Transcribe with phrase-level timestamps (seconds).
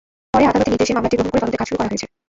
[0.33, 2.07] পরে আদালতের নির্দেশে মামলাটি গ্রহণ করে তদন্তের কাজ শুরু করা হয়েছে।